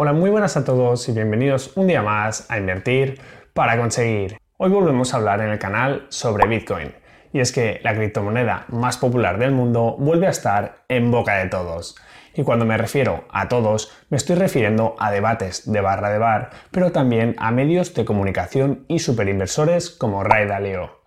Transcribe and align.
Hola, 0.00 0.12
muy 0.12 0.30
buenas 0.30 0.56
a 0.56 0.62
todos 0.62 1.08
y 1.08 1.12
bienvenidos 1.12 1.76
un 1.76 1.88
día 1.88 2.02
más 2.02 2.48
a 2.48 2.56
Invertir 2.56 3.20
para 3.52 3.76
conseguir. 3.76 4.38
Hoy 4.56 4.70
volvemos 4.70 5.12
a 5.12 5.16
hablar 5.16 5.40
en 5.40 5.48
el 5.48 5.58
canal 5.58 6.06
sobre 6.08 6.46
Bitcoin. 6.46 6.94
Y 7.32 7.40
es 7.40 7.50
que 7.50 7.80
la 7.82 7.96
criptomoneda 7.96 8.64
más 8.68 8.96
popular 8.96 9.40
del 9.40 9.50
mundo 9.50 9.96
vuelve 9.98 10.28
a 10.28 10.30
estar 10.30 10.84
en 10.86 11.10
boca 11.10 11.34
de 11.38 11.48
todos. 11.48 11.96
Y 12.32 12.44
cuando 12.44 12.64
me 12.64 12.78
refiero 12.78 13.24
a 13.32 13.48
todos, 13.48 13.92
me 14.08 14.18
estoy 14.18 14.36
refiriendo 14.36 14.94
a 15.00 15.10
debates 15.10 15.68
de 15.68 15.80
barra 15.80 16.10
de 16.10 16.18
bar, 16.18 16.50
pero 16.70 16.92
también 16.92 17.34
a 17.36 17.50
medios 17.50 17.92
de 17.94 18.04
comunicación 18.04 18.84
y 18.86 19.00
superinversores 19.00 19.90
como 19.90 20.22
Ray 20.22 20.46
Dalio. 20.46 21.00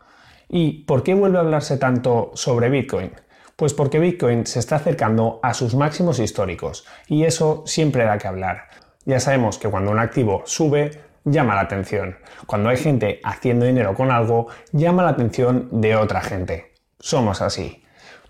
¿Y 0.49 0.83
por 0.83 1.03
qué 1.03 1.13
vuelve 1.13 1.37
a 1.37 1.41
hablarse 1.41 1.77
tanto 1.77 2.31
sobre 2.33 2.69
Bitcoin? 2.69 3.13
Pues 3.61 3.75
porque 3.75 3.99
Bitcoin 3.99 4.47
se 4.47 4.57
está 4.57 4.77
acercando 4.77 5.39
a 5.43 5.53
sus 5.53 5.75
máximos 5.75 6.17
históricos 6.17 6.83
y 7.05 7.25
eso 7.25 7.61
siempre 7.67 8.05
da 8.05 8.17
que 8.17 8.27
hablar. 8.27 8.69
Ya 9.05 9.19
sabemos 9.19 9.59
que 9.59 9.69
cuando 9.69 9.91
un 9.91 9.99
activo 9.99 10.41
sube, 10.47 11.03
llama 11.25 11.53
la 11.53 11.61
atención. 11.61 12.17
Cuando 12.47 12.69
hay 12.69 12.77
gente 12.77 13.19
haciendo 13.23 13.67
dinero 13.67 13.93
con 13.93 14.09
algo, 14.09 14.47
llama 14.71 15.03
la 15.03 15.09
atención 15.09 15.69
de 15.79 15.95
otra 15.95 16.21
gente. 16.21 16.73
Somos 16.99 17.43
así. 17.43 17.83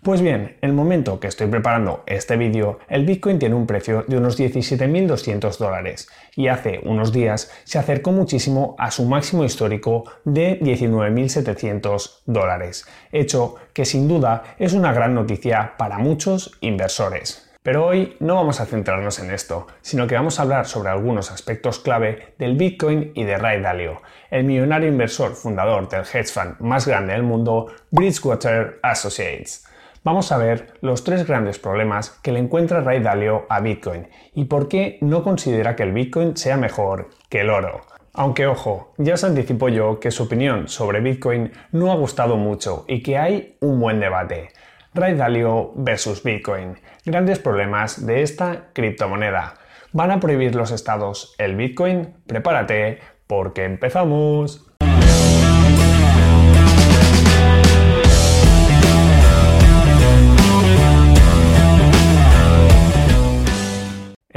Pues 0.03 0.23
bien, 0.23 0.57
en 0.61 0.69
el 0.71 0.73
momento 0.73 1.19
que 1.19 1.27
estoy 1.27 1.45
preparando 1.45 2.01
este 2.07 2.35
vídeo, 2.35 2.79
el 2.89 3.05
Bitcoin 3.05 3.37
tiene 3.37 3.53
un 3.53 3.67
precio 3.67 4.03
de 4.07 4.17
unos 4.17 4.39
17.200 4.39 5.59
dólares 5.59 6.09
y 6.35 6.47
hace 6.47 6.81
unos 6.85 7.13
días 7.13 7.51
se 7.65 7.77
acercó 7.77 8.11
muchísimo 8.11 8.75
a 8.79 8.89
su 8.89 9.05
máximo 9.05 9.43
histórico 9.43 10.05
de 10.25 10.59
19.700 10.59 12.21
dólares, 12.25 12.87
hecho 13.11 13.57
que 13.73 13.85
sin 13.85 14.07
duda 14.07 14.55
es 14.57 14.73
una 14.73 14.91
gran 14.91 15.13
noticia 15.13 15.75
para 15.77 15.99
muchos 15.99 16.57
inversores. 16.61 17.51
Pero 17.61 17.85
hoy 17.85 18.17
no 18.19 18.33
vamos 18.33 18.59
a 18.59 18.65
centrarnos 18.65 19.19
en 19.19 19.29
esto, 19.29 19.67
sino 19.81 20.07
que 20.07 20.15
vamos 20.15 20.39
a 20.39 20.41
hablar 20.41 20.65
sobre 20.65 20.89
algunos 20.89 21.29
aspectos 21.29 21.77
clave 21.77 22.33
del 22.39 22.57
Bitcoin 22.57 23.11
y 23.13 23.23
de 23.23 23.37
Ray 23.37 23.61
Dalio, 23.61 24.01
el 24.31 24.45
millonario 24.45 24.89
inversor 24.89 25.35
fundador 25.35 25.87
del 25.89 26.05
hedge 26.11 26.31
fund 26.31 26.59
más 26.59 26.87
grande 26.87 27.13
del 27.13 27.21
mundo, 27.21 27.67
Bridgewater 27.91 28.79
Associates. 28.81 29.67
Vamos 30.03 30.31
a 30.31 30.37
ver 30.37 30.73
los 30.81 31.03
tres 31.03 31.27
grandes 31.27 31.59
problemas 31.59 32.09
que 32.23 32.31
le 32.31 32.39
encuentra 32.39 32.81
Ray 32.81 33.01
Dalio 33.01 33.45
a 33.49 33.59
Bitcoin 33.59 34.07
y 34.33 34.45
por 34.45 34.67
qué 34.67 34.97
no 35.01 35.21
considera 35.21 35.75
que 35.75 35.83
el 35.83 35.91
Bitcoin 35.91 36.35
sea 36.35 36.57
mejor 36.57 37.09
que 37.29 37.41
el 37.41 37.51
oro. 37.51 37.81
Aunque 38.13 38.47
ojo, 38.47 38.93
ya 38.97 39.13
os 39.13 39.23
anticipo 39.23 39.69
yo 39.69 39.99
que 39.99 40.09
su 40.09 40.23
opinión 40.23 40.67
sobre 40.67 41.01
Bitcoin 41.01 41.51
no 41.71 41.91
ha 41.91 41.95
gustado 41.95 42.35
mucho 42.35 42.83
y 42.87 43.03
que 43.03 43.19
hay 43.19 43.57
un 43.61 43.79
buen 43.79 43.99
debate. 43.99 44.49
Ray 44.95 45.13
Dalio 45.13 45.71
versus 45.75 46.23
Bitcoin. 46.23 46.79
Grandes 47.05 47.37
problemas 47.37 48.03
de 48.03 48.23
esta 48.23 48.69
criptomoneda. 48.73 49.53
¿Van 49.93 50.09
a 50.09 50.19
prohibir 50.19 50.55
los 50.55 50.71
estados 50.71 51.35
el 51.37 51.55
Bitcoin? 51.55 52.15
Prepárate 52.25 52.97
porque 53.27 53.65
empezamos. 53.65 54.70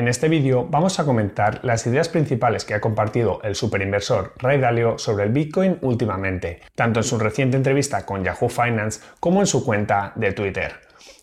En 0.05 0.09
este 0.09 0.29
vídeo 0.29 0.67
vamos 0.69 1.01
a 1.01 1.07
comentar 1.07 1.61
las 1.63 1.87
ideas 1.87 2.11
principales 2.11 2.67
que 2.67 2.75
ha 2.75 2.81
compartido 2.83 3.41
el 3.43 3.55
superinversor 3.55 4.35
Ray 4.37 4.61
Dalio 4.61 4.99
sobre 4.99 5.25
el 5.25 5.33
Bitcoin 5.33 5.79
últimamente, 5.81 6.61
tanto 6.75 7.01
en 7.01 7.05
su 7.05 7.19
reciente 7.19 7.57
entrevista 7.57 8.05
con 8.05 8.23
Yahoo 8.23 8.51
Finance 8.51 9.01
como 9.19 9.41
en 9.41 9.47
su 9.47 9.65
cuenta 9.65 10.13
de 10.17 10.33
Twitter. 10.33 10.75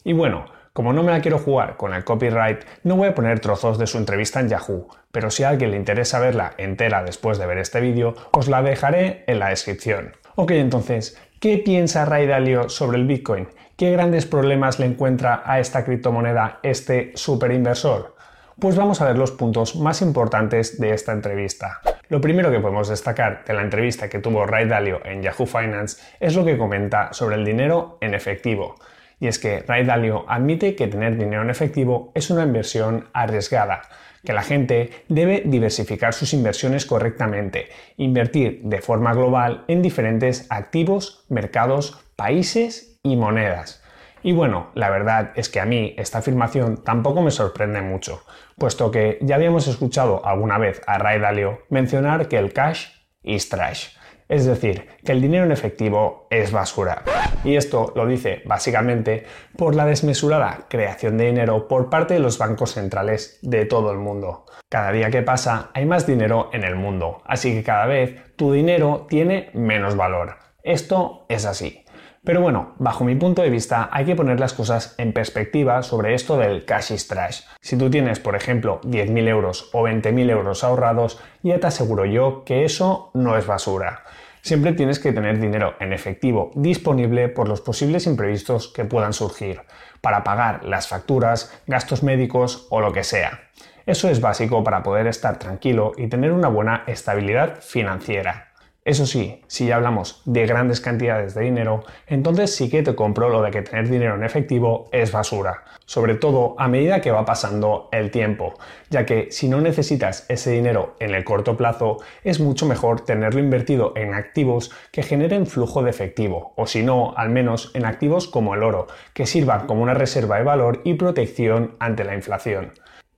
Y 0.03 0.13
bueno, 0.13 0.45
como 0.73 0.93
no 0.93 1.03
me 1.03 1.11
la 1.11 1.21
quiero 1.21 1.37
jugar 1.37 1.77
con 1.77 1.93
el 1.93 2.03
copyright, 2.03 2.63
no 2.81 2.95
voy 2.95 3.09
a 3.09 3.13
poner 3.13 3.39
trozos 3.39 3.77
de 3.77 3.85
su 3.85 3.99
entrevista 3.99 4.39
en 4.39 4.49
Yahoo, 4.49 4.87
pero 5.11 5.29
si 5.29 5.43
a 5.43 5.49
alguien 5.49 5.69
le 5.69 5.77
interesa 5.77 6.19
verla 6.19 6.53
entera 6.57 7.03
después 7.03 7.37
de 7.37 7.45
ver 7.45 7.59
este 7.59 7.81
vídeo, 7.81 8.15
os 8.31 8.47
la 8.47 8.63
dejaré 8.63 9.25
en 9.27 9.37
la 9.37 9.49
descripción. 9.49 10.13
Ok, 10.33 10.53
entonces, 10.53 11.21
¿qué 11.39 11.59
piensa 11.59 12.05
Ray 12.05 12.25
Dalio 12.25 12.67
sobre 12.67 12.97
el 12.97 13.05
Bitcoin? 13.05 13.47
¿Qué 13.77 13.91
grandes 13.91 14.25
problemas 14.25 14.79
le 14.79 14.87
encuentra 14.87 15.43
a 15.45 15.59
esta 15.59 15.85
criptomoneda 15.85 16.57
este 16.63 17.11
superinversor? 17.13 18.15
Pues 18.61 18.75
vamos 18.75 19.01
a 19.01 19.05
ver 19.05 19.17
los 19.17 19.31
puntos 19.31 19.75
más 19.75 20.03
importantes 20.03 20.79
de 20.79 20.93
esta 20.93 21.13
entrevista. 21.13 21.81
Lo 22.09 22.21
primero 22.21 22.51
que 22.51 22.59
podemos 22.59 22.89
destacar 22.89 23.43
de 23.43 23.55
la 23.55 23.63
entrevista 23.63 24.07
que 24.07 24.19
tuvo 24.19 24.45
Ray 24.45 24.67
Dalio 24.67 25.03
en 25.03 25.23
Yahoo 25.23 25.47
Finance 25.47 25.99
es 26.19 26.35
lo 26.35 26.45
que 26.45 26.59
comenta 26.59 27.11
sobre 27.11 27.37
el 27.37 27.43
dinero 27.43 27.97
en 28.01 28.13
efectivo. 28.13 28.75
Y 29.19 29.25
es 29.25 29.39
que 29.39 29.63
Ray 29.67 29.83
Dalio 29.83 30.25
admite 30.27 30.75
que 30.75 30.87
tener 30.87 31.17
dinero 31.17 31.41
en 31.41 31.49
efectivo 31.49 32.11
es 32.13 32.29
una 32.29 32.43
inversión 32.43 33.07
arriesgada, 33.13 33.81
que 34.23 34.31
la 34.31 34.43
gente 34.43 34.91
debe 35.09 35.41
diversificar 35.43 36.13
sus 36.13 36.31
inversiones 36.35 36.85
correctamente, 36.85 37.69
invertir 37.97 38.61
de 38.61 38.79
forma 38.79 39.15
global 39.15 39.65
en 39.69 39.81
diferentes 39.81 40.45
activos, 40.51 41.25
mercados, 41.29 41.99
países 42.15 42.99
y 43.01 43.15
monedas. 43.15 43.80
Y 44.23 44.33
bueno, 44.33 44.71
la 44.75 44.89
verdad 44.89 45.31
es 45.35 45.49
que 45.49 45.59
a 45.59 45.65
mí 45.65 45.95
esta 45.97 46.19
afirmación 46.19 46.83
tampoco 46.83 47.21
me 47.21 47.31
sorprende 47.31 47.81
mucho, 47.81 48.23
puesto 48.57 48.91
que 48.91 49.17
ya 49.21 49.35
habíamos 49.35 49.67
escuchado 49.67 50.25
alguna 50.25 50.57
vez 50.57 50.81
a 50.85 50.97
Ray 50.97 51.19
Dalio 51.19 51.59
mencionar 51.69 52.27
que 52.27 52.37
el 52.37 52.53
cash 52.53 52.87
is 53.23 53.49
trash, 53.49 53.89
es 54.29 54.45
decir, 54.45 54.87
que 55.03 55.11
el 55.11 55.21
dinero 55.21 55.43
en 55.43 55.51
efectivo 55.51 56.27
es 56.29 56.51
basura. 56.51 57.03
Y 57.43 57.55
esto 57.55 57.91
lo 57.95 58.05
dice 58.05 58.43
básicamente 58.45 59.25
por 59.57 59.75
la 59.75 59.85
desmesurada 59.85 60.67
creación 60.69 61.17
de 61.17 61.25
dinero 61.25 61.67
por 61.67 61.89
parte 61.89 62.13
de 62.13 62.19
los 62.19 62.37
bancos 62.37 62.73
centrales 62.73 63.39
de 63.41 63.65
todo 63.65 63.91
el 63.91 63.97
mundo. 63.97 64.45
Cada 64.69 64.91
día 64.91 65.09
que 65.09 65.21
pasa 65.21 65.71
hay 65.73 65.85
más 65.85 66.07
dinero 66.07 66.49
en 66.53 66.63
el 66.63 66.75
mundo, 66.75 67.21
así 67.25 67.53
que 67.53 67.63
cada 67.63 67.87
vez 67.87 68.35
tu 68.35 68.53
dinero 68.53 69.05
tiene 69.09 69.49
menos 69.53 69.97
valor. 69.97 70.37
Esto 70.63 71.25
es 71.27 71.45
así. 71.45 71.80
Pero 72.23 72.39
bueno, 72.39 72.75
bajo 72.77 73.03
mi 73.03 73.15
punto 73.15 73.41
de 73.41 73.49
vista 73.49 73.89
hay 73.91 74.05
que 74.05 74.15
poner 74.15 74.39
las 74.39 74.53
cosas 74.53 74.93
en 74.99 75.11
perspectiva 75.11 75.81
sobre 75.81 76.13
esto 76.13 76.37
del 76.37 76.65
cash 76.65 76.91
is 76.91 77.07
trash. 77.07 77.41
Si 77.61 77.77
tú 77.77 77.89
tienes, 77.89 78.19
por 78.19 78.35
ejemplo, 78.35 78.79
10.000 78.83 79.27
euros 79.27 79.71
o 79.73 79.81
20.000 79.81 80.29
euros 80.29 80.63
ahorrados, 80.63 81.19
ya 81.41 81.59
te 81.59 81.65
aseguro 81.65 82.05
yo 82.05 82.43
que 82.45 82.63
eso 82.63 83.09
no 83.15 83.37
es 83.37 83.47
basura. 83.47 84.03
Siempre 84.43 84.73
tienes 84.73 84.99
que 84.99 85.13
tener 85.13 85.39
dinero 85.39 85.73
en 85.79 85.93
efectivo 85.93 86.51
disponible 86.53 87.27
por 87.27 87.47
los 87.47 87.61
posibles 87.61 88.05
imprevistos 88.05 88.67
que 88.67 88.85
puedan 88.85 89.13
surgir, 89.13 89.61
para 90.01 90.23
pagar 90.23 90.63
las 90.63 90.87
facturas, 90.87 91.59
gastos 91.65 92.03
médicos 92.03 92.67
o 92.69 92.81
lo 92.81 92.93
que 92.93 93.03
sea. 93.03 93.39
Eso 93.87 94.09
es 94.09 94.21
básico 94.21 94.63
para 94.63 94.83
poder 94.83 95.07
estar 95.07 95.39
tranquilo 95.39 95.93
y 95.97 96.07
tener 96.07 96.31
una 96.33 96.49
buena 96.49 96.83
estabilidad 96.85 97.61
financiera. 97.61 98.50
Eso 98.83 99.05
sí, 99.05 99.43
si 99.45 99.67
ya 99.67 99.75
hablamos 99.75 100.23
de 100.25 100.47
grandes 100.47 100.81
cantidades 100.81 101.35
de 101.35 101.43
dinero, 101.43 101.83
entonces 102.07 102.55
sí 102.55 102.67
que 102.67 102.81
te 102.81 102.95
compro 102.95 103.29
lo 103.29 103.43
de 103.43 103.51
que 103.51 103.61
tener 103.61 103.87
dinero 103.87 104.15
en 104.15 104.23
efectivo 104.23 104.89
es 104.91 105.11
basura, 105.11 105.65
sobre 105.85 106.15
todo 106.15 106.55
a 106.57 106.67
medida 106.67 106.99
que 106.99 107.11
va 107.11 107.23
pasando 107.23 107.89
el 107.91 108.09
tiempo, 108.09 108.55
ya 108.89 109.05
que 109.05 109.27
si 109.29 109.47
no 109.47 109.61
necesitas 109.61 110.25
ese 110.29 110.49
dinero 110.49 110.95
en 110.99 111.13
el 111.13 111.23
corto 111.23 111.55
plazo, 111.55 111.97
es 112.23 112.39
mucho 112.39 112.65
mejor 112.65 113.05
tenerlo 113.05 113.39
invertido 113.39 113.93
en 113.95 114.15
activos 114.15 114.71
que 114.91 115.03
generen 115.03 115.45
flujo 115.45 115.83
de 115.83 115.91
efectivo, 115.91 116.53
o 116.57 116.65
si 116.65 116.81
no, 116.81 117.13
al 117.15 117.29
menos 117.29 117.69
en 117.75 117.85
activos 117.85 118.27
como 118.27 118.55
el 118.55 118.63
oro, 118.63 118.87
que 119.13 119.27
sirvan 119.27 119.67
como 119.67 119.83
una 119.83 119.93
reserva 119.93 120.37
de 120.37 120.43
valor 120.43 120.81
y 120.85 120.95
protección 120.95 121.75
ante 121.77 122.03
la 122.03 122.15
inflación. 122.15 122.73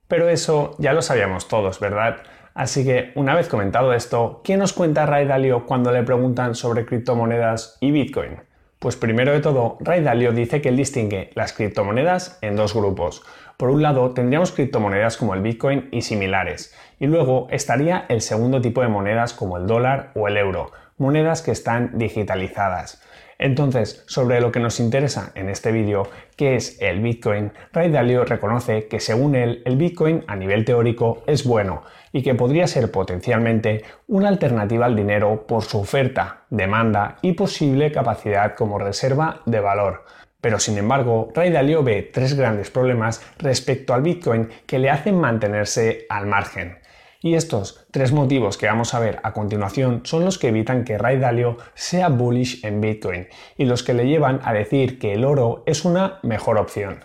Pero 0.08 0.28
eso 0.28 0.76
ya 0.78 0.92
lo 0.92 1.00
sabíamos 1.00 1.48
todos, 1.48 1.80
¿verdad? 1.80 2.18
Así 2.54 2.84
que, 2.84 3.10
una 3.16 3.34
vez 3.34 3.48
comentado 3.48 3.92
esto, 3.92 4.40
¿qué 4.44 4.56
nos 4.56 4.72
cuenta 4.72 5.06
Ray 5.06 5.26
Dalio 5.26 5.66
cuando 5.66 5.90
le 5.90 6.04
preguntan 6.04 6.54
sobre 6.54 6.86
criptomonedas 6.86 7.78
y 7.80 7.90
Bitcoin? 7.90 8.36
Pues 8.78 8.94
primero 8.94 9.32
de 9.32 9.40
todo, 9.40 9.76
Ray 9.80 10.02
Dalio 10.02 10.32
dice 10.32 10.60
que 10.60 10.68
él 10.68 10.76
distingue 10.76 11.30
las 11.34 11.52
criptomonedas 11.52 12.38
en 12.42 12.54
dos 12.54 12.72
grupos. 12.72 13.22
Por 13.56 13.70
un 13.70 13.82
lado, 13.82 14.12
tendríamos 14.12 14.52
criptomonedas 14.52 15.16
como 15.16 15.34
el 15.34 15.42
Bitcoin 15.42 15.88
y 15.90 16.02
similares, 16.02 16.72
y 17.00 17.06
luego 17.08 17.48
estaría 17.50 18.06
el 18.08 18.20
segundo 18.20 18.60
tipo 18.60 18.82
de 18.82 18.88
monedas 18.88 19.32
como 19.32 19.56
el 19.56 19.66
dólar 19.66 20.12
o 20.14 20.28
el 20.28 20.36
euro, 20.36 20.70
monedas 20.96 21.42
que 21.42 21.50
están 21.50 21.98
digitalizadas. 21.98 23.02
Entonces, 23.38 24.04
sobre 24.06 24.40
lo 24.40 24.52
que 24.52 24.60
nos 24.60 24.80
interesa 24.80 25.32
en 25.34 25.48
este 25.48 25.72
vídeo, 25.72 26.08
que 26.36 26.56
es 26.56 26.80
el 26.80 27.00
Bitcoin, 27.00 27.52
Ray 27.72 27.90
Dalio 27.90 28.24
reconoce 28.24 28.86
que 28.86 29.00
según 29.00 29.34
él 29.34 29.62
el 29.64 29.76
Bitcoin 29.76 30.24
a 30.26 30.36
nivel 30.36 30.64
teórico 30.64 31.22
es 31.26 31.44
bueno 31.44 31.82
y 32.12 32.22
que 32.22 32.34
podría 32.34 32.66
ser 32.66 32.90
potencialmente 32.90 33.84
una 34.06 34.28
alternativa 34.28 34.86
al 34.86 34.96
dinero 34.96 35.46
por 35.46 35.64
su 35.64 35.80
oferta, 35.80 36.44
demanda 36.50 37.16
y 37.22 37.32
posible 37.32 37.90
capacidad 37.90 38.54
como 38.54 38.78
reserva 38.78 39.40
de 39.46 39.60
valor. 39.60 40.04
Pero 40.40 40.58
sin 40.58 40.76
embargo, 40.76 41.30
Ray 41.34 41.50
Dalio 41.50 41.82
ve 41.82 42.10
tres 42.12 42.34
grandes 42.34 42.70
problemas 42.70 43.24
respecto 43.38 43.94
al 43.94 44.02
Bitcoin 44.02 44.48
que 44.66 44.78
le 44.78 44.90
hacen 44.90 45.18
mantenerse 45.18 46.04
al 46.10 46.26
margen. 46.26 46.83
Y 47.24 47.36
estos 47.36 47.86
tres 47.90 48.12
motivos 48.12 48.58
que 48.58 48.66
vamos 48.66 48.92
a 48.92 49.00
ver 49.00 49.18
a 49.22 49.32
continuación 49.32 50.02
son 50.04 50.26
los 50.26 50.38
que 50.38 50.48
evitan 50.48 50.84
que 50.84 50.98
Ray 50.98 51.18
Dalio 51.18 51.56
sea 51.72 52.10
bullish 52.10 52.62
en 52.66 52.82
Bitcoin 52.82 53.28
y 53.56 53.64
los 53.64 53.82
que 53.82 53.94
le 53.94 54.06
llevan 54.06 54.40
a 54.44 54.52
decir 54.52 54.98
que 54.98 55.14
el 55.14 55.24
oro 55.24 55.62
es 55.64 55.86
una 55.86 56.18
mejor 56.22 56.58
opción. 56.58 57.02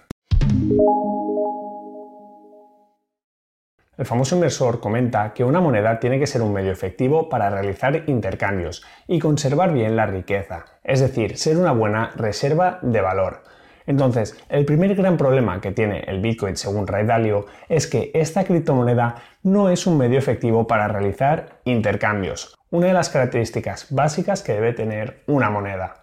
El 3.98 4.06
famoso 4.06 4.36
inversor 4.36 4.82
comenta 4.82 5.34
que 5.34 5.46
una 5.46 5.62
moneda 5.62 6.02
tiene 6.02 6.20
que 6.20 6.28
ser 6.28 6.42
un 6.42 6.52
medio 6.52 6.74
efectivo 6.74 7.30
para 7.30 7.50
realizar 7.50 8.04
intercambios 8.08 8.84
y 9.08 9.20
conservar 9.20 9.72
bien 9.72 9.96
la 9.96 10.06
riqueza, 10.06 10.66
es 10.84 11.00
decir, 11.00 11.38
ser 11.38 11.56
una 11.56 11.72
buena 11.72 12.12
reserva 12.18 12.80
de 12.82 13.00
valor. 13.00 13.44
Entonces, 13.86 14.38
el 14.50 14.66
primer 14.66 14.96
gran 14.96 15.18
problema 15.18 15.62
que 15.62 15.72
tiene 15.72 16.02
el 16.08 16.20
Bitcoin 16.22 16.58
según 16.58 16.88
Ray 16.88 17.06
Dalio 17.06 17.46
es 17.68 17.88
que 17.88 18.12
esta 18.14 18.44
criptomoneda 18.44 19.16
no 19.44 19.70
es 19.70 19.88
un 19.88 19.98
medio 19.98 20.20
efectivo 20.20 20.68
para 20.68 20.88
realizar 20.88 21.60
intercambios, 21.66 22.56
una 22.70 22.88
de 22.88 22.94
las 22.94 23.10
características 23.10 23.88
básicas 23.90 24.44
que 24.44 24.54
debe 24.54 24.74
tener 24.74 25.24
una 25.28 25.50
moneda. 25.50 25.96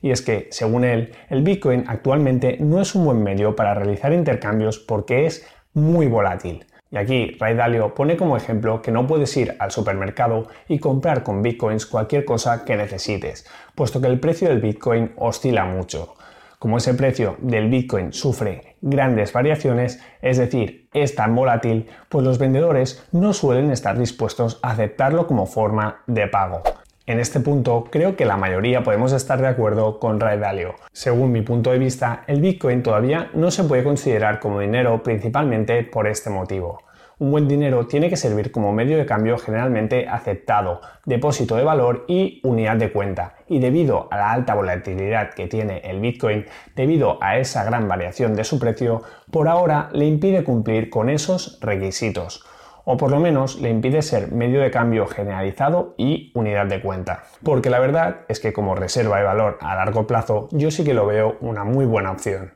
Y 0.00 0.10
es 0.10 0.22
que, 0.22 0.48
según 0.50 0.84
él, 0.84 1.12
el 1.30 1.42
Bitcoin 1.42 1.84
actualmente 1.86 2.56
no 2.60 2.80
es 2.80 2.94
un 2.94 3.04
buen 3.04 3.22
medio 3.22 3.54
para 3.54 3.74
realizar 3.74 4.12
intercambios 4.12 4.78
porque 4.78 5.26
es 5.26 5.46
muy 5.74 6.08
volátil. 6.08 6.66
Y 6.92 6.98
aquí 6.98 7.36
Ray 7.40 7.54
Dalio 7.54 7.94
pone 7.94 8.18
como 8.18 8.36
ejemplo 8.36 8.82
que 8.82 8.90
no 8.90 9.06
puedes 9.06 9.34
ir 9.38 9.56
al 9.58 9.70
supermercado 9.70 10.48
y 10.68 10.78
comprar 10.78 11.22
con 11.22 11.40
bitcoins 11.40 11.86
cualquier 11.86 12.26
cosa 12.26 12.66
que 12.66 12.76
necesites, 12.76 13.46
puesto 13.74 13.98
que 13.98 14.08
el 14.08 14.20
precio 14.20 14.50
del 14.50 14.60
bitcoin 14.60 15.12
oscila 15.16 15.64
mucho. 15.64 16.14
Como 16.62 16.76
ese 16.76 16.94
precio 16.94 17.34
del 17.40 17.68
Bitcoin 17.68 18.12
sufre 18.12 18.76
grandes 18.80 19.32
variaciones, 19.32 20.00
es 20.20 20.38
decir, 20.38 20.86
es 20.94 21.16
tan 21.16 21.34
volátil, 21.34 21.88
pues 22.08 22.24
los 22.24 22.38
vendedores 22.38 23.04
no 23.10 23.32
suelen 23.32 23.72
estar 23.72 23.98
dispuestos 23.98 24.60
a 24.62 24.70
aceptarlo 24.70 25.26
como 25.26 25.46
forma 25.46 26.04
de 26.06 26.28
pago. 26.28 26.62
En 27.04 27.18
este 27.18 27.40
punto 27.40 27.88
creo 27.90 28.14
que 28.14 28.26
la 28.26 28.36
mayoría 28.36 28.84
podemos 28.84 29.10
estar 29.10 29.40
de 29.40 29.48
acuerdo 29.48 29.98
con 29.98 30.20
Ray 30.20 30.38
Dalio. 30.38 30.76
Según 30.92 31.32
mi 31.32 31.42
punto 31.42 31.72
de 31.72 31.80
vista, 31.80 32.22
el 32.28 32.40
Bitcoin 32.40 32.84
todavía 32.84 33.32
no 33.34 33.50
se 33.50 33.64
puede 33.64 33.82
considerar 33.82 34.38
como 34.38 34.60
dinero 34.60 35.02
principalmente 35.02 35.82
por 35.82 36.06
este 36.06 36.30
motivo 36.30 36.78
un 37.22 37.30
buen 37.30 37.46
dinero 37.46 37.86
tiene 37.86 38.10
que 38.10 38.16
servir 38.16 38.50
como 38.50 38.72
medio 38.72 38.98
de 38.98 39.06
cambio 39.06 39.38
generalmente 39.38 40.08
aceptado, 40.08 40.80
depósito 41.06 41.54
de 41.54 41.62
valor 41.62 42.04
y 42.08 42.40
unidad 42.42 42.76
de 42.78 42.90
cuenta. 42.90 43.36
Y 43.46 43.60
debido 43.60 44.08
a 44.10 44.16
la 44.16 44.32
alta 44.32 44.56
volatilidad 44.56 45.32
que 45.32 45.46
tiene 45.46 45.82
el 45.84 46.00
Bitcoin, 46.00 46.46
debido 46.74 47.22
a 47.22 47.38
esa 47.38 47.62
gran 47.62 47.86
variación 47.86 48.34
de 48.34 48.42
su 48.42 48.58
precio, 48.58 49.02
por 49.30 49.46
ahora 49.46 49.88
le 49.92 50.04
impide 50.06 50.42
cumplir 50.42 50.90
con 50.90 51.08
esos 51.08 51.60
requisitos 51.60 52.44
o 52.84 52.96
por 52.96 53.12
lo 53.12 53.20
menos 53.20 53.60
le 53.60 53.70
impide 53.70 54.02
ser 54.02 54.32
medio 54.32 54.60
de 54.60 54.72
cambio 54.72 55.06
generalizado 55.06 55.94
y 55.96 56.32
unidad 56.34 56.66
de 56.66 56.82
cuenta. 56.82 57.22
Porque 57.44 57.70
la 57.70 57.78
verdad 57.78 58.22
es 58.26 58.40
que 58.40 58.52
como 58.52 58.74
reserva 58.74 59.18
de 59.18 59.22
valor 59.22 59.58
a 59.60 59.76
largo 59.76 60.08
plazo 60.08 60.48
yo 60.50 60.72
sí 60.72 60.82
que 60.82 60.92
lo 60.92 61.06
veo 61.06 61.36
una 61.40 61.62
muy 61.62 61.84
buena 61.84 62.10
opción. 62.10 62.54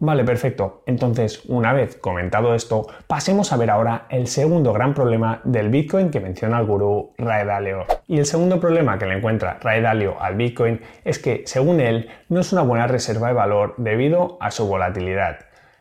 Vale, 0.00 0.22
perfecto. 0.24 0.84
Entonces, 0.86 1.42
una 1.48 1.72
vez 1.72 1.96
comentado 1.96 2.54
esto, 2.54 2.86
pasemos 3.08 3.52
a 3.52 3.56
ver 3.56 3.70
ahora 3.70 4.06
el 4.10 4.28
segundo 4.28 4.72
gran 4.72 4.94
problema 4.94 5.40
del 5.42 5.70
Bitcoin 5.70 6.10
que 6.10 6.20
menciona 6.20 6.60
el 6.60 6.66
gurú 6.66 7.14
Ray 7.18 7.44
Dalio. 7.44 7.84
Y 8.06 8.18
el 8.18 8.26
segundo 8.26 8.60
problema 8.60 8.96
que 8.96 9.06
le 9.06 9.16
encuentra 9.16 9.58
Ray 9.60 9.82
Dalio 9.82 10.20
al 10.20 10.36
Bitcoin 10.36 10.80
es 11.04 11.18
que, 11.18 11.42
según 11.46 11.80
él, 11.80 12.10
no 12.28 12.40
es 12.40 12.52
una 12.52 12.62
buena 12.62 12.86
reserva 12.86 13.28
de 13.28 13.34
valor 13.34 13.74
debido 13.76 14.38
a 14.40 14.52
su 14.52 14.68
volatilidad. 14.68 15.40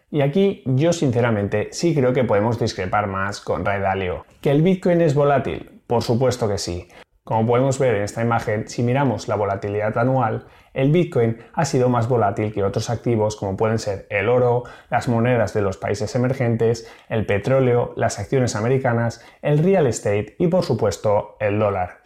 Y 0.10 0.22
aquí 0.22 0.64
yo 0.66 0.94
sinceramente 0.94 1.68
sí 1.72 1.94
creo 1.94 2.14
que 2.14 2.24
podemos 2.24 2.60
discrepar 2.60 3.06
más 3.06 3.40
con 3.40 3.66
Ray 3.66 3.82
Dalio. 3.82 4.26
¿Que 4.42 4.50
el 4.50 4.64
Bitcoin 4.64 5.02
es 5.02 5.14
volátil? 5.14 5.82
Por 5.86 6.02
supuesto 6.02 6.50
que 6.50 6.58
sí. 6.58 6.88
Como 7.28 7.46
podemos 7.46 7.78
ver 7.78 7.96
en 7.96 8.04
esta 8.04 8.22
imagen, 8.22 8.70
si 8.70 8.84
miramos 8.84 9.28
la 9.28 9.36
volatilidad 9.36 9.98
anual, 9.98 10.46
el 10.74 10.94
Bitcoin 10.94 11.40
ha 11.52 11.66
sido 11.66 11.90
más 11.90 12.08
volátil 12.08 12.54
que 12.54 12.64
otros 12.64 12.90
activos 12.90 13.36
como 13.36 13.58
pueden 13.58 13.80
ser 13.80 14.08
el 14.10 14.30
oro, 14.30 14.64
las 14.90 15.10
monedas 15.10 15.54
de 15.54 15.62
los 15.62 15.76
países 15.76 16.16
emergentes, 16.16 16.90
el 17.10 17.26
petróleo, 17.26 17.92
las 17.98 18.18
acciones 18.18 18.56
americanas, 18.56 19.26
el 19.42 19.58
real 19.58 19.88
estate 19.88 20.38
y 20.40 20.48
por 20.48 20.64
supuesto 20.64 21.36
el 21.42 21.60
dólar. 21.60 21.98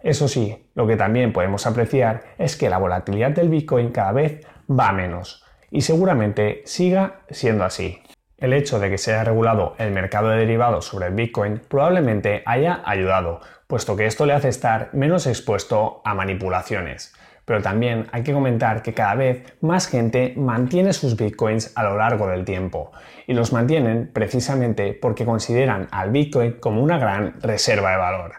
Eso 0.00 0.26
sí, 0.26 0.68
lo 0.74 0.88
que 0.88 0.96
también 0.96 1.32
podemos 1.32 1.64
apreciar 1.68 2.24
es 2.36 2.56
que 2.56 2.68
la 2.68 2.78
volatilidad 2.78 3.30
del 3.30 3.48
Bitcoin 3.48 3.92
cada 3.92 4.10
vez 4.10 4.44
va 4.68 4.90
menos 4.90 5.44
y 5.70 5.82
seguramente 5.82 6.62
siga 6.64 7.20
siendo 7.30 7.62
así. 7.62 8.00
El 8.38 8.52
hecho 8.52 8.78
de 8.78 8.90
que 8.90 8.98
se 8.98 9.14
haya 9.14 9.24
regulado 9.24 9.74
el 9.78 9.92
mercado 9.92 10.28
de 10.28 10.36
derivados 10.36 10.84
sobre 10.84 11.06
el 11.06 11.14
Bitcoin 11.14 11.62
probablemente 11.68 12.42
haya 12.44 12.82
ayudado, 12.84 13.40
puesto 13.66 13.96
que 13.96 14.04
esto 14.04 14.26
le 14.26 14.34
hace 14.34 14.48
estar 14.48 14.90
menos 14.92 15.26
expuesto 15.26 16.02
a 16.04 16.14
manipulaciones. 16.14 17.14
Pero 17.46 17.62
también 17.62 18.08
hay 18.12 18.24
que 18.24 18.34
comentar 18.34 18.82
que 18.82 18.92
cada 18.92 19.14
vez 19.14 19.56
más 19.62 19.86
gente 19.86 20.34
mantiene 20.36 20.92
sus 20.92 21.16
bitcoins 21.16 21.72
a 21.76 21.84
lo 21.84 21.96
largo 21.96 22.26
del 22.26 22.44
tiempo 22.44 22.92
y 23.26 23.32
los 23.32 23.54
mantienen 23.54 24.10
precisamente 24.12 24.92
porque 24.92 25.24
consideran 25.24 25.88
al 25.90 26.10
bitcoin 26.10 26.58
como 26.60 26.82
una 26.82 26.98
gran 26.98 27.40
reserva 27.40 27.92
de 27.92 27.96
valor. 27.96 28.32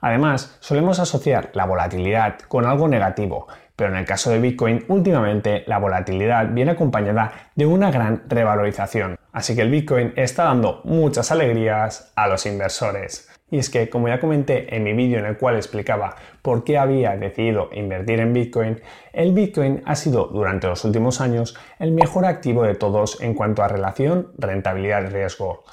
Además, 0.00 0.56
solemos 0.60 1.00
asociar 1.00 1.50
la 1.54 1.66
volatilidad 1.66 2.38
con 2.48 2.66
algo 2.66 2.86
negativo, 2.86 3.48
pero 3.76 3.90
en 3.90 3.96
el 3.96 4.04
caso 4.04 4.30
de 4.30 4.38
Bitcoin, 4.38 4.84
últimamente 4.88 5.64
la 5.66 5.78
volatilidad 5.78 6.48
viene 6.50 6.72
acompañada 6.72 7.50
de 7.54 7.66
una 7.66 7.90
gran 7.90 8.22
revalorización. 8.28 9.19
Así 9.32 9.54
que 9.54 9.62
el 9.62 9.70
Bitcoin 9.70 10.12
está 10.16 10.44
dando 10.44 10.80
muchas 10.84 11.30
alegrías 11.30 12.12
a 12.16 12.26
los 12.26 12.46
inversores. 12.46 13.28
Y 13.50 13.58
es 13.58 13.68
que, 13.68 13.90
como 13.90 14.08
ya 14.08 14.20
comenté 14.20 14.74
en 14.74 14.84
mi 14.84 14.92
vídeo 14.92 15.18
en 15.18 15.26
el 15.26 15.36
cual 15.36 15.56
explicaba 15.56 16.14
por 16.42 16.62
qué 16.62 16.78
había 16.78 17.16
decidido 17.16 17.68
invertir 17.72 18.20
en 18.20 18.32
Bitcoin, 18.32 18.80
el 19.12 19.32
Bitcoin 19.32 19.82
ha 19.86 19.96
sido 19.96 20.26
durante 20.26 20.68
los 20.68 20.84
últimos 20.84 21.20
años 21.20 21.56
el 21.78 21.92
mejor 21.92 22.26
activo 22.26 22.62
de 22.62 22.76
todos 22.76 23.20
en 23.20 23.34
cuanto 23.34 23.62
a 23.62 23.68
relación 23.68 24.32
rentabilidad-riesgo. 24.38 25.64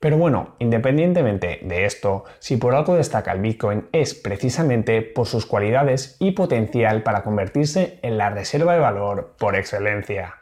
Pero 0.00 0.16
bueno, 0.16 0.54
independientemente 0.60 1.58
de 1.62 1.84
esto, 1.84 2.24
si 2.38 2.56
por 2.56 2.76
algo 2.76 2.94
destaca 2.94 3.32
el 3.32 3.40
Bitcoin 3.40 3.88
es 3.90 4.14
precisamente 4.14 5.02
por 5.02 5.26
sus 5.26 5.44
cualidades 5.44 6.16
y 6.20 6.30
potencial 6.30 7.02
para 7.02 7.24
convertirse 7.24 7.98
en 8.02 8.16
la 8.16 8.30
reserva 8.30 8.74
de 8.74 8.80
valor 8.80 9.34
por 9.38 9.56
excelencia. 9.56 10.37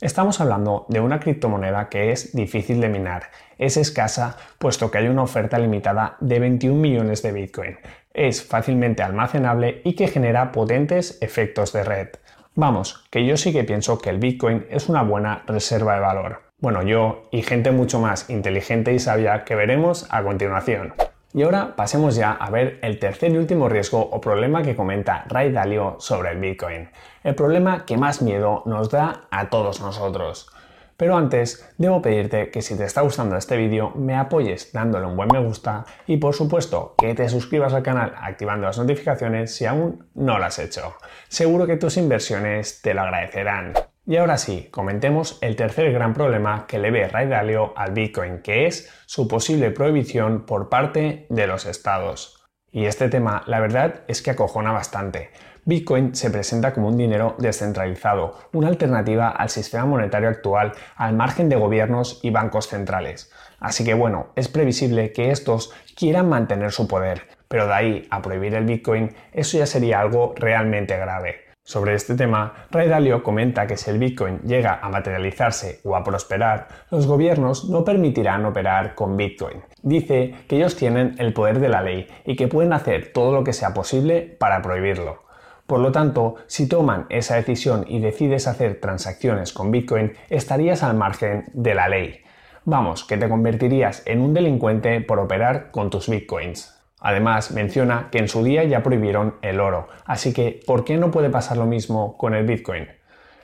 Estamos 0.00 0.40
hablando 0.40 0.86
de 0.88 0.98
una 0.98 1.20
criptomoneda 1.20 1.88
que 1.88 2.10
es 2.10 2.34
difícil 2.34 2.80
de 2.80 2.88
minar, 2.88 3.30
es 3.58 3.76
escasa 3.76 4.36
puesto 4.58 4.90
que 4.90 4.98
hay 4.98 5.06
una 5.06 5.22
oferta 5.22 5.56
limitada 5.56 6.16
de 6.18 6.40
21 6.40 6.80
millones 6.80 7.22
de 7.22 7.30
Bitcoin, 7.30 7.78
es 8.12 8.42
fácilmente 8.42 9.04
almacenable 9.04 9.82
y 9.84 9.94
que 9.94 10.08
genera 10.08 10.50
potentes 10.50 11.16
efectos 11.20 11.72
de 11.72 11.84
red. 11.84 12.08
Vamos, 12.56 13.04
que 13.08 13.24
yo 13.24 13.36
sí 13.36 13.52
que 13.52 13.62
pienso 13.62 14.00
que 14.00 14.10
el 14.10 14.18
Bitcoin 14.18 14.66
es 14.68 14.88
una 14.88 15.02
buena 15.02 15.44
reserva 15.46 15.94
de 15.94 16.00
valor. 16.00 16.42
Bueno, 16.58 16.82
yo 16.82 17.22
y 17.30 17.42
gente 17.42 17.70
mucho 17.70 18.00
más 18.00 18.28
inteligente 18.30 18.92
y 18.92 18.98
sabia 18.98 19.44
que 19.44 19.54
veremos 19.54 20.08
a 20.10 20.24
continuación. 20.24 20.94
Y 21.34 21.42
ahora 21.42 21.74
pasemos 21.74 22.14
ya 22.14 22.30
a 22.30 22.48
ver 22.48 22.78
el 22.80 23.00
tercer 23.00 23.32
y 23.32 23.38
último 23.38 23.68
riesgo 23.68 24.00
o 24.00 24.20
problema 24.20 24.62
que 24.62 24.76
comenta 24.76 25.24
Ray 25.26 25.50
Dalio 25.50 25.96
sobre 25.98 26.30
el 26.30 26.38
Bitcoin. 26.38 26.88
El 27.24 27.34
problema 27.34 27.84
que 27.84 27.96
más 27.96 28.22
miedo 28.22 28.62
nos 28.66 28.88
da 28.88 29.22
a 29.32 29.50
todos 29.50 29.80
nosotros. 29.80 30.48
Pero 30.96 31.16
antes, 31.16 31.68
debo 31.76 32.00
pedirte 32.00 32.52
que 32.52 32.62
si 32.62 32.76
te 32.76 32.84
está 32.84 33.00
gustando 33.00 33.36
este 33.36 33.56
vídeo, 33.56 33.90
me 33.96 34.14
apoyes 34.14 34.72
dándole 34.72 35.06
un 35.06 35.16
buen 35.16 35.28
me 35.32 35.40
gusta 35.40 35.84
y 36.06 36.18
por 36.18 36.34
supuesto 36.34 36.94
que 36.96 37.14
te 37.14 37.28
suscribas 37.28 37.74
al 37.74 37.82
canal 37.82 38.14
activando 38.16 38.68
las 38.68 38.78
notificaciones 38.78 39.56
si 39.56 39.66
aún 39.66 40.06
no 40.14 40.38
lo 40.38 40.44
has 40.44 40.60
hecho. 40.60 40.94
Seguro 41.26 41.66
que 41.66 41.76
tus 41.76 41.96
inversiones 41.96 42.80
te 42.80 42.94
lo 42.94 43.00
agradecerán. 43.00 43.72
Y 44.06 44.18
ahora 44.18 44.36
sí, 44.36 44.68
comentemos 44.70 45.38
el 45.40 45.56
tercer 45.56 45.90
gran 45.90 46.12
problema 46.12 46.66
que 46.66 46.78
le 46.78 46.90
ve 46.90 47.08
Ray 47.08 47.26
Dalio 47.26 47.72
al 47.74 47.92
Bitcoin, 47.92 48.42
que 48.42 48.66
es 48.66 48.92
su 49.06 49.26
posible 49.28 49.70
prohibición 49.70 50.44
por 50.44 50.68
parte 50.68 51.24
de 51.30 51.46
los 51.46 51.64
estados. 51.64 52.44
Y 52.70 52.84
este 52.84 53.08
tema, 53.08 53.44
la 53.46 53.60
verdad, 53.60 54.02
es 54.06 54.20
que 54.20 54.32
acojona 54.32 54.72
bastante. 54.72 55.30
Bitcoin 55.64 56.14
se 56.14 56.30
presenta 56.30 56.74
como 56.74 56.88
un 56.88 56.98
dinero 56.98 57.34
descentralizado, 57.38 58.38
una 58.52 58.68
alternativa 58.68 59.30
al 59.30 59.48
sistema 59.48 59.86
monetario 59.86 60.28
actual 60.28 60.72
al 60.96 61.14
margen 61.14 61.48
de 61.48 61.56
gobiernos 61.56 62.20
y 62.22 62.28
bancos 62.28 62.68
centrales. 62.68 63.32
Así 63.58 63.86
que 63.86 63.94
bueno, 63.94 64.26
es 64.36 64.48
previsible 64.48 65.12
que 65.12 65.30
estos 65.30 65.72
quieran 65.96 66.28
mantener 66.28 66.72
su 66.72 66.86
poder, 66.86 67.22
pero 67.48 67.66
de 67.66 67.72
ahí 67.72 68.06
a 68.10 68.20
prohibir 68.20 68.54
el 68.54 68.66
Bitcoin, 68.66 69.16
eso 69.32 69.56
ya 69.56 69.64
sería 69.64 70.00
algo 70.00 70.34
realmente 70.36 70.94
grave. 70.98 71.43
Sobre 71.66 71.94
este 71.94 72.14
tema, 72.14 72.66
Ray 72.70 72.90
Dalio 72.90 73.22
comenta 73.22 73.66
que 73.66 73.78
si 73.78 73.88
el 73.88 73.98
Bitcoin 73.98 74.40
llega 74.40 74.80
a 74.82 74.90
materializarse 74.90 75.80
o 75.84 75.96
a 75.96 76.04
prosperar, 76.04 76.68
los 76.90 77.06
gobiernos 77.06 77.70
no 77.70 77.86
permitirán 77.86 78.44
operar 78.44 78.94
con 78.94 79.16
Bitcoin. 79.16 79.62
Dice 79.80 80.34
que 80.46 80.56
ellos 80.56 80.76
tienen 80.76 81.14
el 81.18 81.32
poder 81.32 81.60
de 81.60 81.70
la 81.70 81.80
ley 81.80 82.06
y 82.26 82.36
que 82.36 82.48
pueden 82.48 82.74
hacer 82.74 83.14
todo 83.14 83.32
lo 83.32 83.44
que 83.44 83.54
sea 83.54 83.72
posible 83.72 84.36
para 84.38 84.60
prohibirlo. 84.60 85.22
Por 85.66 85.80
lo 85.80 85.90
tanto, 85.90 86.34
si 86.48 86.68
toman 86.68 87.06
esa 87.08 87.36
decisión 87.36 87.86
y 87.88 87.98
decides 87.98 88.46
hacer 88.46 88.78
transacciones 88.78 89.54
con 89.54 89.70
Bitcoin, 89.70 90.12
estarías 90.28 90.82
al 90.82 90.94
margen 90.94 91.46
de 91.54 91.74
la 91.74 91.88
ley. 91.88 92.20
Vamos, 92.66 93.04
que 93.04 93.16
te 93.16 93.30
convertirías 93.30 94.02
en 94.04 94.20
un 94.20 94.34
delincuente 94.34 95.00
por 95.00 95.18
operar 95.18 95.70
con 95.70 95.88
tus 95.88 96.10
Bitcoins. 96.10 96.83
Además, 97.06 97.50
menciona 97.50 98.08
que 98.10 98.16
en 98.16 98.28
su 98.28 98.42
día 98.42 98.64
ya 98.64 98.82
prohibieron 98.82 99.34
el 99.42 99.60
oro, 99.60 99.88
así 100.06 100.32
que 100.32 100.60
¿por 100.66 100.86
qué 100.86 100.96
no 100.96 101.10
puede 101.10 101.28
pasar 101.28 101.58
lo 101.58 101.66
mismo 101.66 102.16
con 102.16 102.32
el 102.32 102.46
Bitcoin? 102.46 102.88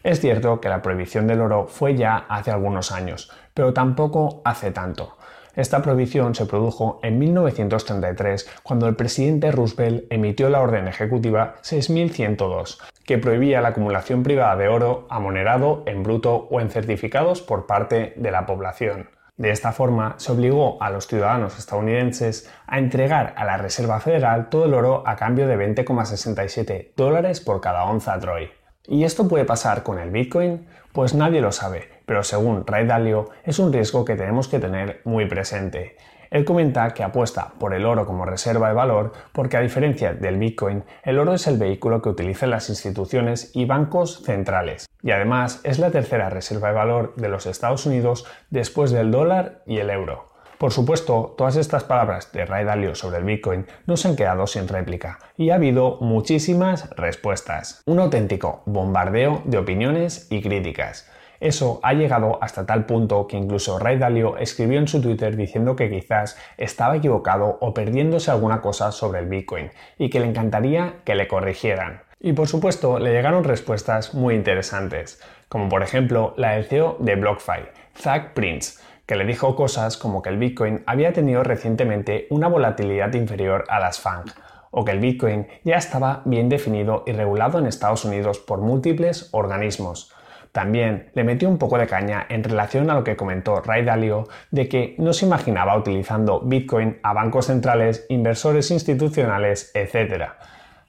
Es 0.03 0.19
cierto 0.21 0.63
que 0.63 0.71
la 0.71 0.81
prohibición 0.81 1.27
del 1.27 1.43
oro 1.43 1.67
fue 1.67 1.95
ya 1.95 2.25
hace 2.31 2.51
algunos 2.51 2.91
años, 2.91 3.31
pero 3.53 3.75
tampoco 3.75 4.41
hace 4.47 4.71
tanto. 4.71 5.19
Esta 5.55 5.83
prohibición 5.83 6.35
se 6.35 6.47
produjo 6.47 7.01
en 7.03 7.19
1933, 7.19 8.49
cuando 8.63 8.89
el 8.89 8.97
presidente 8.97 9.53
Roosevelt 9.53 10.05
emitió 10.11 10.49
la 10.49 10.63
orden 10.63 10.89
ejecutiva 10.89 11.57
6102, 11.61 12.81
que 13.05 13.19
prohibía 13.19 13.61
la 13.61 13.69
acumulación 13.69 14.23
privada 14.23 14.57
de 14.57 14.69
oro 14.69 15.07
amonerado 15.11 15.83
en 15.85 16.03
bruto 16.03 16.49
o 16.51 16.63
en 16.63 16.71
certificados 16.71 17.43
por 17.43 17.67
parte 17.67 18.15
de 18.17 18.31
la 18.31 18.47
población. 18.47 19.11
De 19.41 19.51
esta 19.51 19.73
forma, 19.73 20.17
se 20.19 20.33
obligó 20.33 20.77
a 20.83 20.91
los 20.91 21.07
ciudadanos 21.07 21.59
estadounidenses 21.59 22.47
a 22.67 22.79
entregar 22.79 23.33
a 23.39 23.47
la 23.47 23.57
Reserva 23.57 23.99
Federal 23.99 24.51
todo 24.51 24.67
el 24.67 24.75
oro 24.75 25.03
a 25.07 25.17
cambio 25.17 25.49
de 25.49 25.57
20,67 25.57 26.91
dólares 26.95 27.41
por 27.41 27.63
cada 27.63 27.85
onza 27.85 28.19
Troy. 28.19 28.51
¿Y 28.87 29.05
esto 29.05 29.29
puede 29.29 29.47
pasar 29.47 29.83
con 29.83 29.99
el 29.99 30.11
Bitcoin? 30.11 30.67
Pues 30.93 31.15
nadie 31.15 31.41
lo 31.41 31.53
sabe, 31.53 31.89
pero 32.05 32.23
según 32.23 32.67
Ray 32.67 32.87
Dalio 32.87 33.31
es 33.43 33.59
un 33.59 33.73
riesgo 33.73 34.05
que 34.05 34.15
tenemos 34.15 34.47
que 34.47 34.59
tener 34.59 35.01
muy 35.05 35.25
presente. 35.25 35.97
Él 36.31 36.45
comenta 36.45 36.95
que 36.95 37.03
apuesta 37.03 37.53
por 37.59 37.75
el 37.75 37.85
oro 37.85 38.07
como 38.07 38.25
reserva 38.25 38.69
de 38.69 38.75
valor 38.75 39.13
porque 39.33 39.57
a 39.57 39.61
diferencia 39.61 40.15
del 40.15 40.39
Bitcoin, 40.39 40.85
el 41.03 41.19
oro 41.19 41.35
es 41.35 41.47
el 41.47 41.59
vehículo 41.59 42.01
que 42.01 42.09
utilizan 42.09 42.51
las 42.51 42.69
instituciones 42.69 43.51
y 43.55 43.65
bancos 43.65 44.23
centrales. 44.23 44.89
Y 45.03 45.11
además 45.11 45.61
es 45.65 45.79
la 45.79 45.91
tercera 45.91 46.31
reserva 46.31 46.69
de 46.69 46.75
valor 46.75 47.15
de 47.17 47.29
los 47.29 47.47
Estados 47.47 47.85
Unidos 47.87 48.27
después 48.51 48.93
del 48.93 49.11
dólar 49.11 49.63
y 49.67 49.79
el 49.79 49.91
euro. 49.91 50.31
Por 50.61 50.73
supuesto, 50.73 51.35
todas 51.39 51.57
estas 51.57 51.85
palabras 51.85 52.33
de 52.33 52.45
Ray 52.45 52.67
Dalio 52.67 52.95
sobre 52.95 53.17
el 53.17 53.25
Bitcoin 53.25 53.67
no 53.87 53.97
se 53.97 54.09
han 54.09 54.15
quedado 54.15 54.47
sin 54.47 54.69
réplica 54.69 55.19
y 55.39 55.49
ha 55.49 55.55
habido 55.55 55.97
muchísimas 56.03 56.91
respuestas. 56.91 57.83
Un 57.87 57.99
auténtico 57.99 58.63
bombardeo 58.67 59.41
de 59.47 59.57
opiniones 59.57 60.27
y 60.31 60.43
críticas. 60.43 61.10
Eso 61.41 61.81
ha 61.83 61.95
llegado 61.95 62.39
hasta 62.43 62.67
tal 62.67 62.85
punto 62.85 63.27
que 63.27 63.39
incluso 63.39 63.79
Ray 63.79 63.97
Dalio 63.97 64.37
escribió 64.37 64.79
en 64.79 64.89
su 64.89 65.01
Twitter 65.01 65.37
diciendo 65.37 65.75
que 65.75 65.89
quizás 65.89 66.37
estaba 66.59 66.97
equivocado 66.97 67.57
o 67.61 67.73
perdiéndose 67.73 68.31
alguna 68.31 68.61
cosa 68.61 68.93
sobre 68.93 69.21
el 69.21 69.27
Bitcoin 69.27 69.71
y 69.97 70.11
que 70.11 70.21
le 70.21 70.27
encantaría 70.27 70.97
que 71.05 71.15
le 71.15 71.27
corrigieran. 71.27 72.03
Y 72.21 72.35
por 72.35 72.47
supuesto 72.47 72.99
le 72.99 73.13
llegaron 73.13 73.45
respuestas 73.45 74.13
muy 74.13 74.35
interesantes, 74.35 75.23
como 75.49 75.71
por 75.71 75.83
ejemplo 75.83 76.35
la 76.37 76.53
del 76.53 76.67
CEO 76.67 76.99
de 77.01 77.17
BlockFi, 77.17 77.63
Zach 77.97 78.35
Prince, 78.35 78.79
que 79.07 79.17
le 79.17 79.25
dijo 79.25 79.57
cosas 79.57 79.97
como 79.97 80.21
que 80.21 80.29
el 80.29 80.37
Bitcoin 80.37 80.83
había 80.85 81.15
tenido 81.15 81.43
recientemente 81.43 82.27
una 82.29 82.49
volatilidad 82.49 83.15
inferior 83.15 83.65
a 83.69 83.81
las 83.81 83.99
FANG, 83.99 84.27
o 84.71 84.85
que 84.85 84.93
el 84.93 85.01
Bitcoin 85.01 85.49
ya 85.65 85.77
estaba 85.77 86.21
bien 86.27 86.51
definido 86.51 87.03
y 87.07 87.13
regulado 87.13 87.59
en 87.59 87.67
Estados 87.67 88.05
Unidos 88.05 88.39
por 88.39 88.61
múltiples 88.61 89.31
organismos, 89.33 90.13
también 90.53 91.11
le 91.15 91.25
metió 91.25 91.49
un 91.49 91.59
poco 91.59 91.79
de 91.79 91.87
caña 91.87 92.27
en 92.29 92.43
relación 92.43 92.91
a 92.91 92.95
lo 92.95 93.05
que 93.05 93.17
comentó 93.17 93.61
Ray 93.61 93.85
Dalio 93.85 94.29
de 94.51 94.69
que 94.69 94.95
no 94.99 95.13
se 95.13 95.27
imaginaba 95.27 95.77
utilizando 95.77 96.41
Bitcoin 96.41 96.99
a 97.03 97.13
bancos 97.13 97.47
centrales, 97.47 98.07
inversores 98.09 98.71
institucionales, 98.71 99.71
etc. 99.75 100.31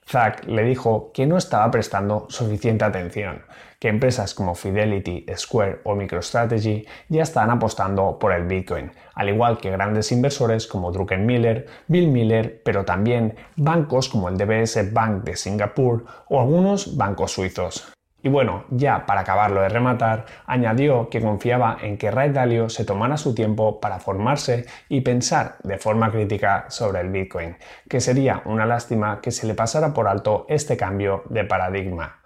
Zack 0.08 0.46
le 0.46 0.64
dijo 0.64 1.12
que 1.12 1.26
no 1.26 1.36
estaba 1.36 1.70
prestando 1.70 2.26
suficiente 2.28 2.84
atención, 2.84 3.42
que 3.78 3.88
empresas 3.88 4.34
como 4.34 4.54
Fidelity, 4.54 5.26
Square 5.36 5.80
o 5.84 5.94
MicroStrategy 5.94 6.86
ya 7.08 7.22
están 7.22 7.50
apostando 7.50 8.18
por 8.18 8.32
el 8.32 8.44
Bitcoin, 8.44 8.90
al 9.14 9.28
igual 9.28 9.58
que 9.58 9.70
grandes 9.70 10.10
inversores 10.12 10.66
como 10.66 10.90
Druckenmiller, 10.90 11.66
Bill 11.86 12.08
Miller, 12.08 12.62
pero 12.64 12.84
también 12.84 13.36
bancos 13.56 14.08
como 14.08 14.28
el 14.28 14.36
DBS 14.36 14.92
Bank 14.92 15.24
de 15.24 15.36
Singapur 15.36 16.04
o 16.28 16.40
algunos 16.40 16.96
bancos 16.96 17.32
suizos. 17.32 17.92
Y 18.24 18.28
bueno, 18.28 18.64
ya 18.70 19.04
para 19.04 19.22
acabarlo 19.22 19.62
de 19.62 19.68
rematar, 19.68 20.26
añadió 20.46 21.08
que 21.10 21.20
confiaba 21.20 21.78
en 21.82 21.98
que 21.98 22.10
Ray 22.10 22.30
Dalio 22.30 22.68
se 22.68 22.84
tomara 22.84 23.16
su 23.16 23.34
tiempo 23.34 23.80
para 23.80 23.98
formarse 23.98 24.66
y 24.88 25.00
pensar 25.00 25.56
de 25.64 25.78
forma 25.78 26.12
crítica 26.12 26.66
sobre 26.68 27.00
el 27.00 27.10
Bitcoin, 27.10 27.56
que 27.88 28.00
sería 28.00 28.42
una 28.44 28.64
lástima 28.64 29.20
que 29.20 29.32
se 29.32 29.46
le 29.46 29.54
pasara 29.54 29.92
por 29.92 30.06
alto 30.06 30.46
este 30.48 30.76
cambio 30.76 31.24
de 31.30 31.44
paradigma. 31.44 32.20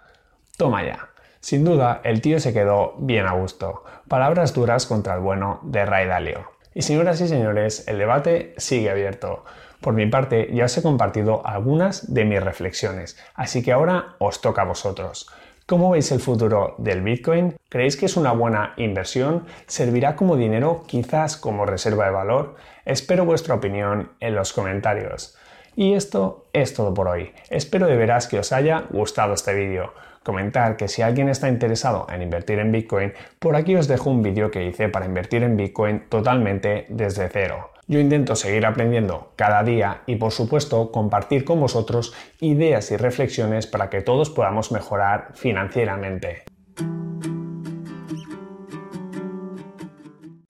Toma 0.55 0.83
ya. 0.83 1.09
Sin 1.39 1.63
duda, 1.63 2.01
el 2.03 2.21
tío 2.21 2.39
se 2.39 2.53
quedó 2.53 2.93
bien 2.99 3.25
a 3.25 3.31
gusto. 3.31 3.83
Palabras 4.07 4.53
duras 4.53 4.85
contra 4.85 5.15
el 5.15 5.21
bueno 5.21 5.59
de 5.63 5.85
Ray 5.85 6.07
Dalio. 6.07 6.51
Y 6.75 6.83
señoras 6.83 7.21
y 7.21 7.27
señores, 7.27 7.87
el 7.87 7.97
debate 7.97 8.53
sigue 8.57 8.91
abierto. 8.91 9.45
Por 9.81 9.93
mi 9.93 10.05
parte, 10.05 10.49
ya 10.53 10.65
os 10.65 10.77
he 10.77 10.83
compartido 10.83 11.45
algunas 11.45 12.13
de 12.13 12.25
mis 12.25 12.43
reflexiones, 12.43 13.17
así 13.33 13.63
que 13.63 13.71
ahora 13.71 14.15
os 14.19 14.41
toca 14.41 14.63
a 14.63 14.65
vosotros. 14.65 15.27
¿Cómo 15.67 15.89
veis 15.89 16.13
el 16.13 16.21
futuro 16.21 16.75
del 16.77 17.01
Bitcoin? 17.01 17.57
¿Creéis 17.67 17.97
que 17.97 18.05
es 18.05 18.15
una 18.15 18.31
buena 18.31 18.73
inversión? 18.77 19.45
¿Servirá 19.65 20.15
como 20.15 20.37
dinero, 20.37 20.85
quizás 20.87 21.35
como 21.35 21.65
reserva 21.65 22.05
de 22.05 22.11
valor? 22.11 22.55
Espero 22.85 23.25
vuestra 23.25 23.55
opinión 23.55 24.13
en 24.21 24.33
los 24.33 24.53
comentarios. 24.53 25.35
Y 25.75 25.95
esto 25.95 26.45
es 26.53 26.73
todo 26.73 26.93
por 26.93 27.09
hoy. 27.09 27.33
Espero 27.49 27.85
de 27.87 27.97
veras 27.97 28.27
que 28.27 28.39
os 28.39 28.53
haya 28.53 28.85
gustado 28.91 29.33
este 29.33 29.53
vídeo. 29.53 29.93
Comentar 30.23 30.77
que 30.77 30.87
si 30.87 31.01
alguien 31.01 31.27
está 31.27 31.49
interesado 31.49 32.07
en 32.09 32.21
invertir 32.21 32.59
en 32.59 32.71
Bitcoin, 32.71 33.11
por 33.37 33.57
aquí 33.57 33.75
os 33.75 33.89
dejo 33.89 34.09
un 34.09 34.23
vídeo 34.23 34.49
que 34.49 34.63
hice 34.63 34.87
para 34.87 35.05
invertir 35.05 35.43
en 35.43 35.57
Bitcoin 35.57 36.07
totalmente 36.07 36.85
desde 36.87 37.27
cero. 37.27 37.71
Yo 37.89 38.01
intento 38.01 38.35
seguir 38.35 38.65
aprendiendo 38.65 39.31
cada 39.37 39.63
día 39.63 40.01
y 40.07 40.17
por 40.17 40.33
supuesto 40.33 40.91
compartir 40.91 41.45
con 41.45 41.61
vosotros 41.61 42.13
ideas 42.41 42.91
y 42.91 42.97
reflexiones 42.97 43.65
para 43.65 43.89
que 43.89 44.01
todos 44.01 44.29
podamos 44.29 44.73
mejorar 44.73 45.29
financieramente. 45.35 46.43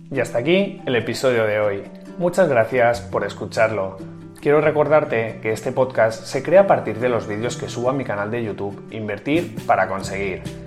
Y 0.10 0.20
hasta 0.20 0.40
aquí 0.40 0.82
el 0.88 0.96
episodio 0.96 1.44
de 1.44 1.60
hoy. 1.60 1.84
Muchas 2.18 2.50
gracias 2.50 3.02
por 3.02 3.24
escucharlo. 3.24 3.98
Quiero 4.42 4.60
recordarte 4.60 5.40
que 5.40 5.52
este 5.52 5.72
podcast 5.72 6.24
se 6.24 6.42
crea 6.42 6.62
a 6.62 6.68
partir 6.68 6.98
de 6.98 7.10
los 7.10 7.28
vídeos 7.28 7.56
que 7.56 7.70
subo 7.70 7.92
a 7.92 7.94
mi 7.94 8.04
canal 8.04 8.32
de 8.32 8.44
YouTube 8.44 8.88
Invertir 8.90 9.64
para 9.68 9.88
conseguir. 9.88 10.67